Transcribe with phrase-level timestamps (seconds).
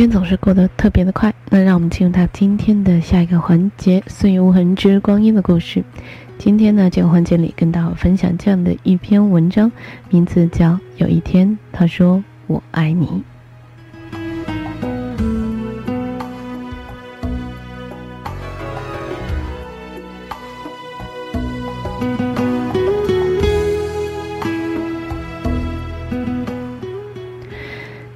[0.00, 5.84] 时间总是过得特别的快，那让我们进入到今天的下一个环节——岁月无痕之光阴的故事。
[6.38, 9.70] 今天呢，这个环节里跟大家分享这样的一篇文章，
[10.08, 13.06] 名字叫《有一天他说我爱你》。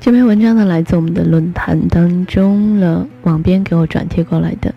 [0.05, 4.75] 这篇文章呢，来自我们的论坛当中了，网编给我转贴过来的。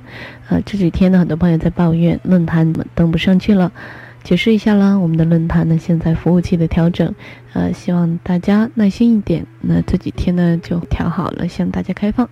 [0.47, 3.69] 呃，这几天呢，很多朋友在抱怨论坛怎么登不上去了，
[4.23, 4.97] 解释一下啦。
[4.97, 7.13] 我们的论坛呢，现在服务器的调整，
[7.51, 9.45] 呃，希望大家耐心一点。
[9.59, 12.29] 那这几天呢，就调好了，向大家开放。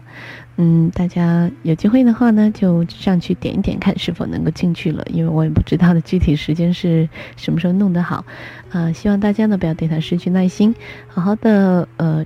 [0.55, 5.05] 嗯，大家有机会的话呢，就上去点一点，看是否能够进去了。
[5.11, 8.23] 因为我也不知道的具体时间是什么时候弄得好。
[8.69, 10.73] 啊，希望大家呢，不要对它失去耐心，
[11.09, 12.25] 好好的呃。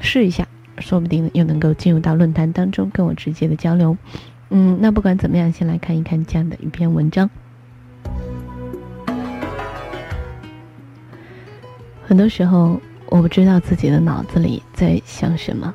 [0.00, 0.46] 试一下，
[0.78, 3.96] 说不定又能够进入到论坛当中跟我直接的交流。
[4.50, 7.28] 嗯，那不管怎么样，先来看一看这样的一篇文章。
[12.06, 15.74] 很多时候，我不知道自己的脑子里在想什么，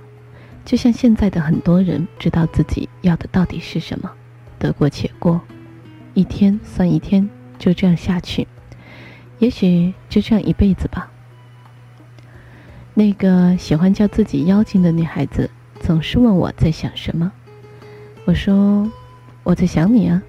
[0.63, 4.11] 就像现在的很多人知道自己要的到底是什么，
[4.59, 5.41] 得过且过，
[6.13, 8.47] 一天算一天，就这样下去，
[9.39, 11.11] 也许就这样一辈子吧。
[13.00, 17.31] 那个喜欢叫自己妖精的女孩子，总是问我在想什么。
[18.25, 18.92] 我说
[19.44, 20.22] 我在想你啊。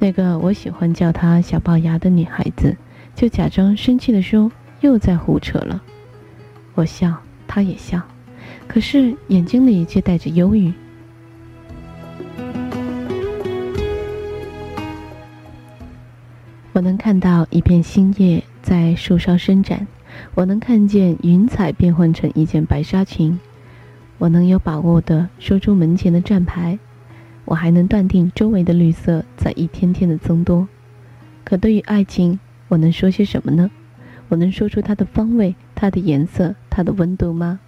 [0.00, 2.76] 那个我喜欢叫她小龅牙的女孩子，
[3.14, 5.80] 就假装生气的说又在胡扯了。
[6.74, 7.14] 我笑，
[7.46, 8.02] 她也笑，
[8.66, 10.72] 可是眼睛里却带着忧郁。
[16.72, 19.86] 我能看到一片新叶在树梢伸展。
[20.34, 23.38] 我能看见云彩变换成一件白纱裙，
[24.18, 26.78] 我能有把握地说出门前的站牌，
[27.44, 30.68] 我还能断定周围的绿色在一天天的增多。
[31.44, 32.38] 可对于爱情，
[32.68, 33.70] 我能说些什么呢？
[34.28, 37.60] 我能说出它的方位、它的颜色、它的温度吗？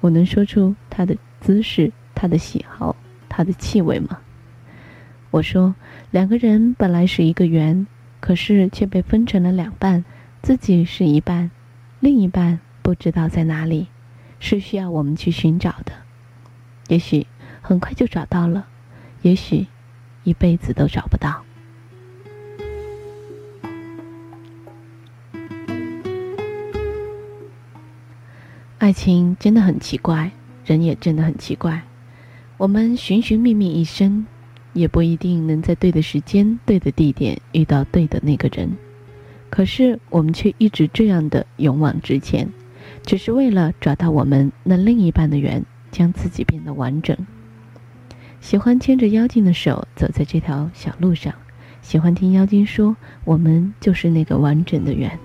[0.00, 2.96] 我能说出它的姿势、它的喜好、
[3.28, 4.18] 它的气味吗？
[5.30, 5.74] 我说，
[6.10, 7.86] 两个人本来是一个圆，
[8.18, 10.04] 可是却被分成了两半，
[10.40, 11.50] 自己是一半。
[12.00, 13.86] 另一半不知道在哪里，
[14.38, 15.92] 是需要我们去寻找的。
[16.88, 17.26] 也许
[17.60, 18.66] 很快就找到了，
[19.20, 19.66] 也许
[20.24, 21.44] 一辈子都找不到。
[28.78, 30.32] 爱情真的很奇怪，
[30.64, 31.82] 人也真的很奇怪。
[32.56, 34.26] 我们寻寻觅觅一生，
[34.72, 38.74] 也不一定能在对的时间、对的地点遇到对的那个人。
[39.50, 42.48] 可是我们却一直这样的勇往直前，
[43.04, 47.16] 只是为了找到我们那另一半的缘，将自己变得完整。
[48.40, 51.34] 喜欢牵着妖精的手走在这条小路上，
[51.82, 55.18] 喜欢听妖精说我们就是那个完整的缘。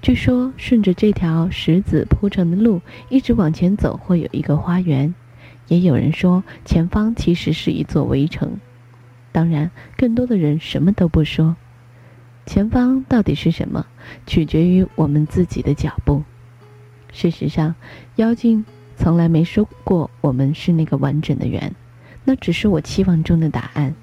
[0.00, 5.12] 据说顺着这条石子铺成的路一直往前走，会有一个花园。
[5.66, 8.58] 也有人说前方其实是一座围城。
[9.32, 11.56] 当然，更多的人什么都不说。
[12.48, 13.84] 前方到底是什么，
[14.26, 16.22] 取决于我们自己的脚步。
[17.12, 17.74] 事实上，
[18.16, 18.64] 妖精
[18.96, 21.74] 从来没说过我们是那个完整的圆，
[22.24, 23.94] 那只是我期望中的答案。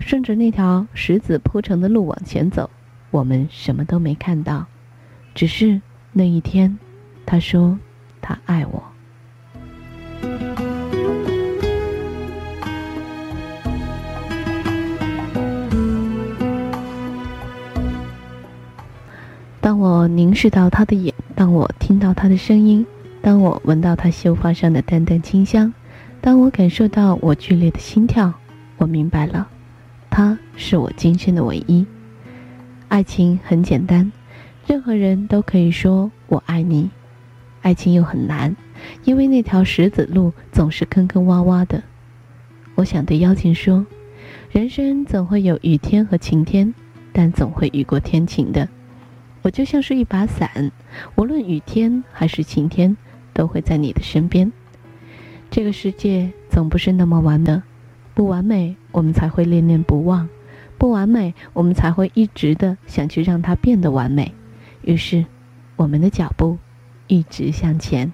[0.00, 2.68] 顺着那条石子铺成的路往前走，
[3.12, 4.66] 我们什么都没看到，
[5.32, 5.80] 只是
[6.12, 6.76] 那一天，
[7.24, 7.78] 他说
[8.20, 8.82] 他爱我。
[19.64, 22.84] 当我凝视到他的眼，当我听到他的声音，
[23.22, 25.72] 当我闻到他秀发上的淡淡清香，
[26.20, 28.30] 当我感受到我剧烈的心跳，
[28.76, 29.48] 我明白了，
[30.10, 31.86] 他是我今生的唯一。
[32.88, 34.12] 爱情很简单，
[34.66, 36.90] 任何人都可以说我爱你。
[37.62, 38.54] 爱情又很难，
[39.04, 41.82] 因为那条石子路总是坑坑洼洼的。
[42.74, 43.86] 我想对妖精说，
[44.52, 46.74] 人生总会有雨天和晴天，
[47.14, 48.68] 但总会雨过天晴的。
[49.44, 50.72] 我就像是一把伞，
[51.16, 52.96] 无论雨天还是晴天，
[53.34, 54.50] 都会在你的身边。
[55.50, 57.62] 这个世界总不是那么完美，
[58.14, 60.26] 不完美我们才会念念不忘，
[60.78, 64.32] 不完美我们才会一直的想去让它变得完美。
[64.80, 65.26] 于是，
[65.76, 66.56] 我们的脚步
[67.06, 68.10] 一直向前。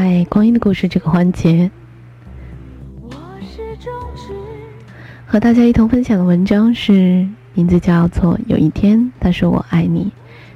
[0.00, 1.68] 在光阴的故事这个环节，
[5.26, 10.04] 和大家一同分享的文章是名字叫做《有一天他说我爱你》，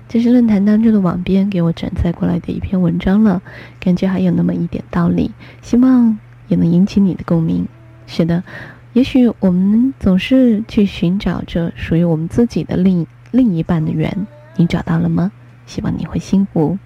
[0.09, 3.43] 这是论坛当中的网编给我转载过来的一篇文章了，
[3.81, 6.17] 感觉还有那么一点道理，希望
[6.47, 7.67] 也能引起你的共鸣。
[8.06, 8.45] 是的，
[8.93, 14.25] 也许我们总是去寻找着属于我们自己的另另一半的缘，
[14.55, 15.33] 你找到了吗？
[15.67, 16.79] 希望你会幸福。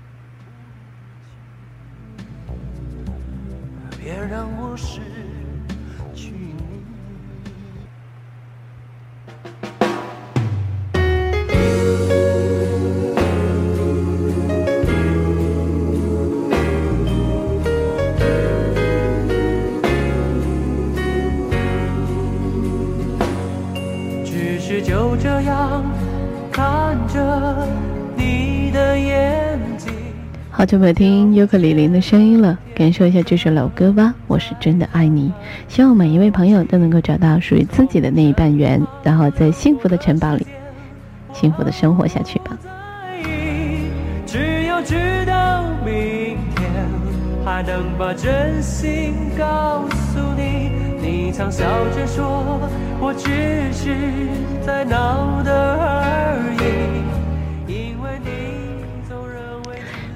[26.53, 27.67] 看着
[28.17, 29.93] 你的眼睛。
[30.51, 34.15] 好久没有听尤克里里的声音了，感受一下这首老歌吧。
[34.27, 35.33] 我是真的爱你，
[35.69, 40.47] 希望每一位朋友都能够找到属于自己的那一半圆，然后在幸福的城堡里，
[41.35, 42.57] 幸福的生活下去吧。
[44.25, 46.71] 只有直到明天，
[47.45, 50.21] 还能把真心告诉。
[50.36, 50.36] 你
[51.37, 52.59] 常笑着说，
[52.99, 53.29] 我只
[53.71, 53.95] 是
[54.65, 56.41] 在闹的而
[57.69, 58.31] 已，因为你。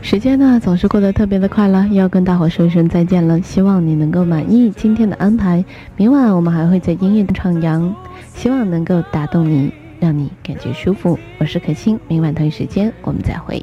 [0.00, 3.38] 时间呢总是过得特别的快了，要跟大伙说一声再见了。
[3.42, 5.62] 希望你能够满意今天的安排。
[5.94, 7.92] 明晚我们还会在音乐徜徉，
[8.34, 11.18] 希望能够打动你，让你感觉舒服。
[11.38, 13.62] 我是可心，明晚同一时间我们再会。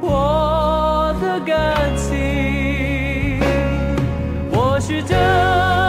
[0.00, 3.38] 我的感情，
[4.50, 5.81] 我是真。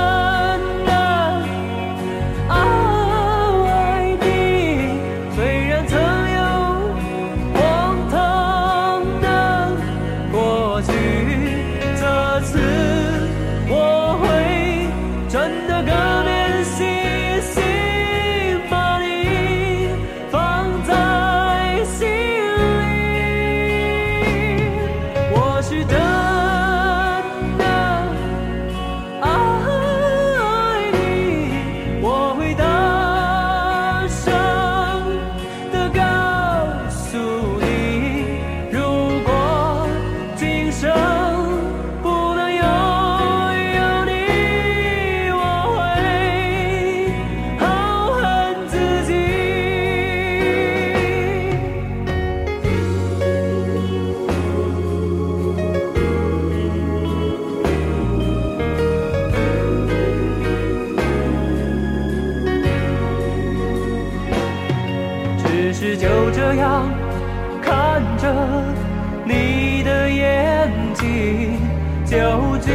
[72.13, 72.19] 就
[72.59, 72.71] 觉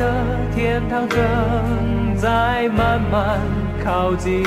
[0.00, 1.16] 得天堂正
[2.16, 3.38] 在慢慢
[3.84, 4.42] 靠近，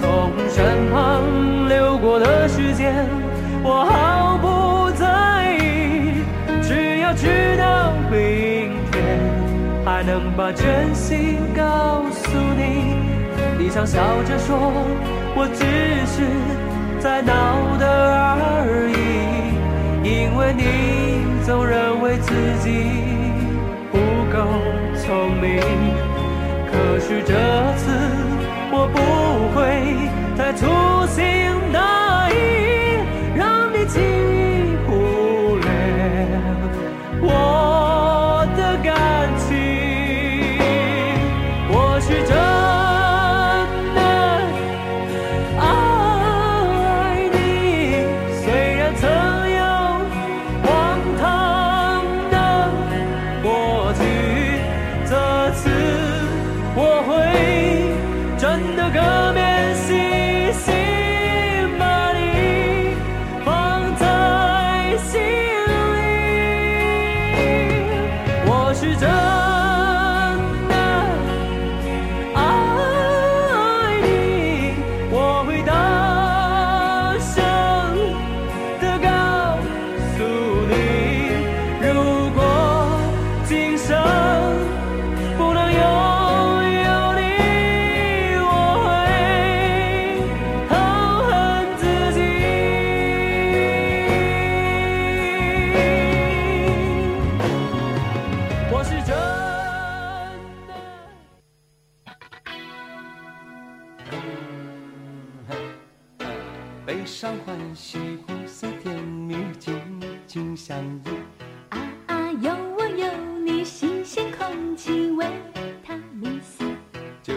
[0.00, 3.04] 从身旁流过的时间，
[3.64, 6.22] 我毫不在意。
[6.62, 9.18] 只要知道明天
[9.84, 12.94] 还能把真心告诉你，
[13.58, 14.56] 你常笑着说，
[15.34, 15.64] 我只
[16.06, 16.22] 是
[17.00, 22.32] 在闹的而已，因为你总认为自
[22.62, 23.11] 己。
[24.32, 24.38] 够
[24.96, 25.60] 聪明，
[26.70, 27.34] 可是这
[27.76, 27.84] 次
[28.72, 28.96] 我不
[29.54, 29.60] 会
[30.38, 30.66] 再粗
[31.08, 31.41] 心。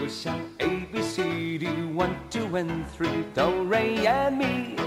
[0.08, 4.78] So A, B, C, D, one, two, and three, do, re, and mi。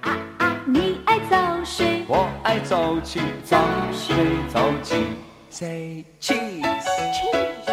[0.00, 3.58] 啊啊，你爱早睡，我爱早起，早
[3.92, 4.16] 睡
[4.52, 5.04] 早起
[5.50, 6.62] ，say cheese。
[7.12, 7.63] cheese.